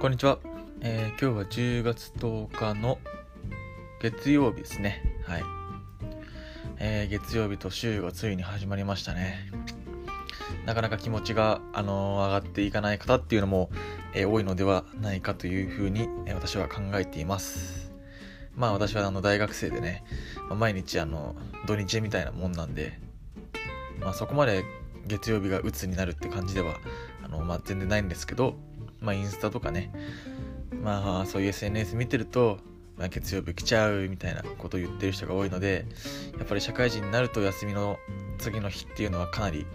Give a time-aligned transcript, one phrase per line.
[0.00, 0.38] こんにちは、
[0.80, 3.00] えー、今日は10月10日の
[4.00, 5.02] 月曜日ですね。
[5.26, 5.42] はい。
[6.78, 9.50] えー、月曜日と週がついに始まりましたね。
[10.64, 13.70] なかなか気持ちが、あの、上がっていかない方っていうのも、
[14.14, 17.90] えー、多いのではないかというふうに、え私は考えています。
[18.54, 20.04] まあ私はあの大学生でね、
[20.48, 21.34] まあ、毎日あの
[21.66, 23.00] 土日みたいなもんなんで、
[23.98, 24.62] まあそこまで
[25.08, 26.76] 月曜日が鬱になるって感じでは
[27.24, 28.54] あの、まあ、全然ないんですけど、
[29.00, 29.92] まあ、インスタとかね、
[30.82, 32.58] まあ、そういう SNS 見てると、
[32.96, 35.86] まあ、月曜日来ちゃうみたいなことを言ってる人が多いので、
[36.38, 37.98] やっぱり社会人になると休みの
[38.38, 39.66] 次の日っていうのはかなり、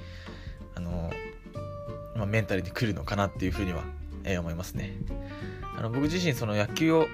[0.75, 1.11] あの、
[2.15, 3.83] まあ、メンタルに来るのかなっていうふうには、
[4.23, 4.93] えー、思いますね。
[5.75, 7.07] あの僕自身その野球を、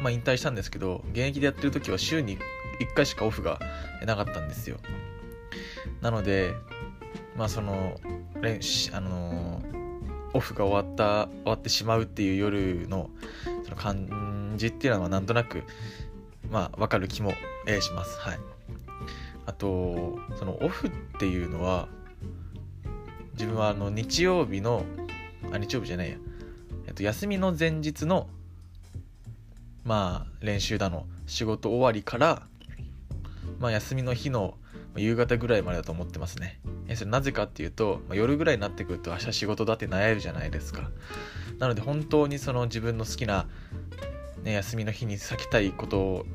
[0.00, 2.38] まあ、引退したんですけど、現役でやってる時は週に
[2.80, 3.58] 1回しかオフが
[4.04, 4.76] なかったんですよ。
[6.00, 6.54] なので、
[7.36, 8.00] まあその、
[8.92, 9.62] あの
[10.36, 13.10] オフが終わった終わってしまうっていう夜の
[13.64, 15.64] その感じっていうのはなんとなく
[16.50, 17.32] まあ分かる気も、
[17.66, 18.18] えします。
[18.20, 18.38] はい。
[19.46, 21.88] あとそのオフっていうのは
[23.32, 24.84] 自分はあの日曜日の
[25.52, 26.16] あ日曜日じゃないや、
[26.86, 28.28] えっと、休みの前日の
[29.84, 31.06] まあ練習だの。
[31.26, 32.46] 仕事終わりから
[33.58, 34.54] まあ休みの日の
[34.96, 36.60] 夕方ぐらいまでだと思ってますね。
[36.94, 40.90] それなぜかっていうと、ま、夜ぐらいになってくると明日仕事だって悩るじゃないですか。
[41.58, 43.46] なので本当にその自分の好きな、
[44.42, 46.26] ね、休みの日に避けたいこと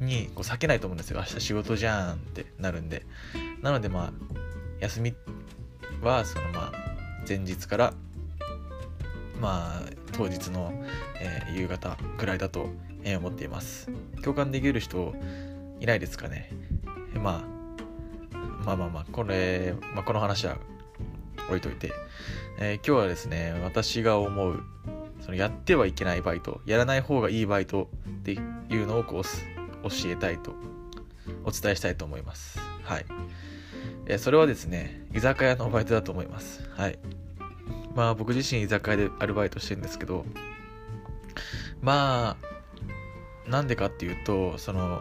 [0.00, 1.18] にこう避けないと思うんですよ。
[1.18, 3.04] 明日仕事じゃんってなるんで。
[3.62, 4.12] なのでまあ
[4.80, 5.14] 休み
[6.02, 6.72] はそのまあ
[7.28, 7.94] 前日から
[9.40, 10.72] まあ当日の、
[11.20, 12.70] えー、夕方ぐらいだと、
[13.04, 13.88] え、思っています。
[14.22, 15.14] 共感できる人
[15.80, 16.50] いないですかね。
[17.14, 17.57] まあ
[18.68, 20.58] まあまあまあ、これ、まあ、この話は
[21.48, 21.90] 置いといて、
[22.58, 24.62] えー、今日はですね、私が思う、
[25.22, 28.38] そのやってはいけないバイト、やらない方がいいバイトってい
[28.76, 30.52] うのをこう教えたいと、
[31.44, 32.58] お伝えしたいと思います。
[32.82, 33.06] はい。
[34.04, 36.68] えー、それはですね、居酒屋のバイトだと思います。
[36.74, 36.98] はい。
[37.94, 40.26] まあ僕自身居酒屋でアルバイトしてるんですけど、
[41.80, 42.36] ま
[43.46, 45.00] あ、なんでかっていうと、その、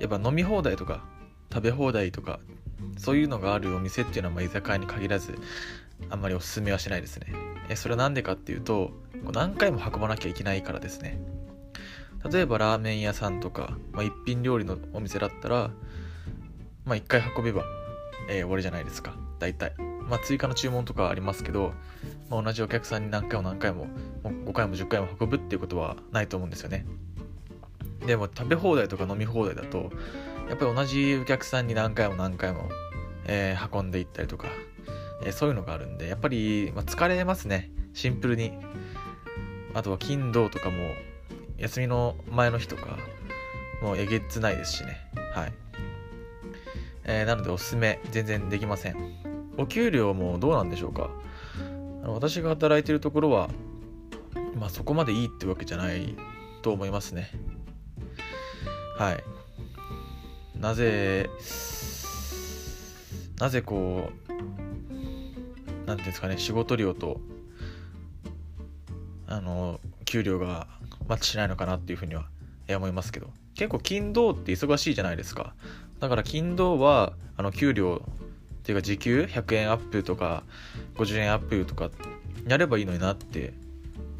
[0.00, 1.04] やっぱ飲み放題とか
[1.52, 2.40] 食べ放題とか
[2.96, 5.38] そういうのがあるお店っていうのはま居酒屋に限らず
[6.10, 7.32] あんまりおすすめはしないですね。
[7.68, 8.92] えそれは何でかっていうと
[9.32, 11.20] 何回も運ばなきゃいけないからですね。
[12.30, 15.70] 例えばラーメン屋さんとか、まあ、一品料理のお店だったら
[16.84, 17.64] まあ1回運べば、
[18.28, 19.14] えー、終わりじゃないですか。
[19.38, 19.74] 大体。
[20.08, 21.74] まあ追加の注文とかありますけど、
[22.30, 23.90] まあ、同じお客さんに何回も何回もも
[24.46, 26.86] 5回も10回も運ぶっていうことはないと思うんですよね。
[28.06, 29.90] でも食べ放題とか飲み放題だと
[30.48, 32.68] やっぱり同じお客さんに何回も何回も
[33.28, 34.48] えー、運んでいったりとか、
[35.22, 37.70] えー、そういうのがあるんで、やっぱり、まあ、疲れますね。
[37.92, 38.52] シンプルに。
[39.74, 40.76] あとは金土とかも、
[41.58, 42.98] 休みの前の日とか、
[43.82, 44.98] もうえげつないですしね。
[45.34, 45.52] はい。
[47.04, 48.96] えー、なのでおすすめ、全然できません。
[49.58, 51.10] お給料もどうなんでしょうか
[52.02, 53.50] あの私が働いてるところは、
[54.58, 56.16] まあそこまでいいってわけじゃない
[56.62, 57.30] と思いますね。
[58.96, 59.37] はい。
[60.58, 61.30] なぜ、
[63.38, 64.32] なぜこう
[65.86, 67.20] 何ていうんですかね仕事量と
[69.26, 70.66] あの給料が
[71.06, 72.26] マッチしないのかなっていうふうには
[72.68, 73.28] 思いますけど。
[73.58, 75.52] 結構勤労って忙しいじゃないですか。
[75.98, 80.44] だから勤労はあの給料っていうか時給100円アップとか
[80.94, 81.90] 50円アップとか
[82.46, 83.52] やればいいのになって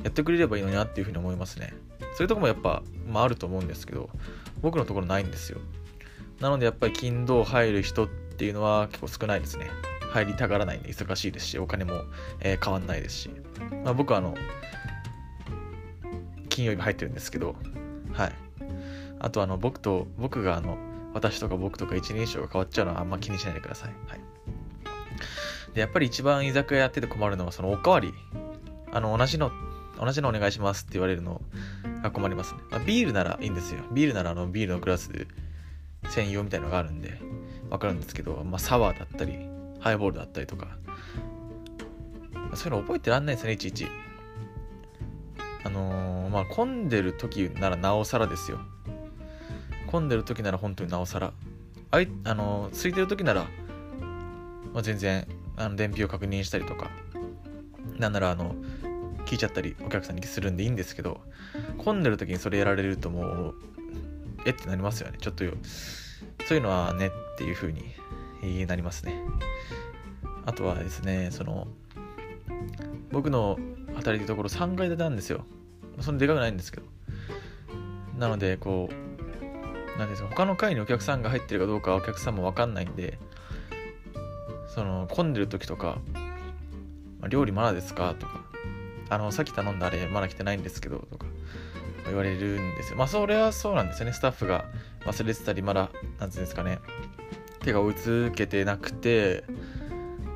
[0.02, 1.72] やってくれればいいのになっていうふうに思いますね。
[2.16, 4.10] そういうとこもやっぱ、まあ、あると思うんですけど
[4.60, 5.60] 僕のところないんですよ。
[6.40, 9.70] なのでやっぱり勤労入る人っていうのは結構少ないですね。
[10.10, 12.02] 入りたがらないんで忙しいですし、お金も、
[12.40, 13.30] えー、変わんないですし。
[13.84, 14.34] まあ、僕はあの、
[16.48, 17.56] 金曜日入ってるんですけど、
[18.12, 18.32] はい。
[19.20, 20.78] あとあの、僕と、僕があの、
[21.12, 23.90] 私とか僕とか一人称が変わっちゃうのはあんま気にしないでください。
[24.06, 24.20] はい。
[25.74, 28.14] で、やっぱり一番居酒屋やってて困るのは、そのおかわり。
[28.92, 29.50] あの、同じの、
[30.00, 31.42] 同じのお願いしますって言われるの
[32.02, 32.60] が困りますね。
[32.70, 33.82] まあ、ビールならいいんですよ。
[33.92, 35.26] ビールならあの、ビールのグラスで
[36.08, 37.18] 専用みたいのがあるんで、
[37.70, 39.38] わかるんですけど、まあ、サワーだったり、
[39.80, 40.78] ハイボールだったりとか、
[42.54, 43.86] そういうの覚えてらんないですね、いちいち。
[45.64, 48.58] あのー、まあ、混んでる時ならなおさらですよ。
[49.86, 51.32] 混んでる時なら本当になおさら。
[51.90, 53.46] あい、あのー、空いてる時なら、
[54.72, 56.90] まあ、全然、あの、伝票確認したりとか、
[57.98, 58.54] なんなら、あの、
[59.26, 61.20] 聞いちゃったり、お客さんにするんでいいんですけど、
[61.76, 63.54] 混んでる時にそれやられるともう、
[64.48, 65.18] えってなりますよね。
[65.20, 65.44] ちょっと
[66.46, 69.22] そういうのはねっていう風になりますね。
[70.46, 71.68] あとはですね、その、
[73.10, 73.58] 僕の
[73.94, 75.44] 働いてるところ3階建てなんですよ。
[76.00, 76.86] そんなでかくないんですけど。
[78.16, 83.18] なので、こう、なんですか、他の階にお客さんが入ってるかどうかお客さんもわかんないんで、
[84.68, 85.98] その、混んでる時とか、
[87.20, 88.44] ま、料理まだですかとか、
[89.10, 91.26] あの、さっき頼んだあれまだ来てないんですけど、とか、
[92.08, 92.96] 言われるんですよ。
[92.96, 94.12] まあ、それはそうなんですよね。
[94.12, 94.64] スタッフが
[95.04, 96.78] 忘れてたり、まだ、なんていうんですかね、
[97.60, 99.44] 手が追いつけてなくて、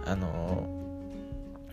[0.06, 0.68] あの、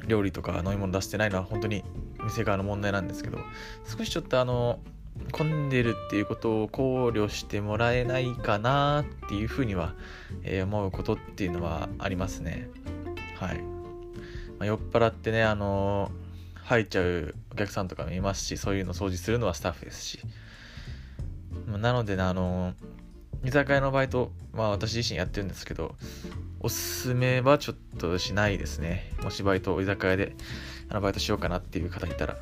[0.08, 1.84] 料理とか飲み物出してないのは本当に
[2.24, 3.40] 店側の問題なんですけど、
[3.86, 4.80] 少しちょっとあの、
[5.32, 9.94] 混んでるっていうことを考慮してもらえないかなっていうふうには、
[10.44, 12.70] えー、思うことっていうのはありますね。
[13.36, 13.60] はい。
[13.60, 13.64] ま
[14.62, 16.29] あ、酔っ払ってね、あのー、
[16.70, 20.20] 入っちゃうお客さんとかもいますし、そういうの掃除するのはスタッフですし。
[21.66, 22.76] なのでね、あの、
[23.44, 25.96] 居酒屋のバイト、まあ私自身やってるんですけど、
[26.60, 29.12] おすすめはちょっとしないですね。
[29.24, 30.36] もしバイト、居酒屋で
[30.90, 32.38] あのバイトしようかなっていう方いたら。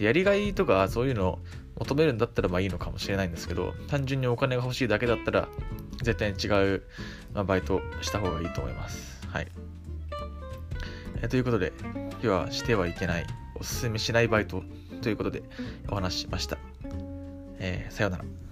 [0.00, 1.38] やりがいとかそういうのを
[1.78, 5.48] 求めるんだったらまあいいのかもしれないんですけど、単純にお金が欲しいだけだったら、
[6.02, 6.82] 絶対に違う、
[7.32, 9.24] まあ、バイトした方がいいと思います。
[9.28, 9.46] はい。
[11.22, 14.62] えということで、今日はしてはいけない、おすすめしないバイト
[15.02, 15.42] ということで
[15.88, 16.58] お話ししました。
[17.58, 18.43] えー、さようなら。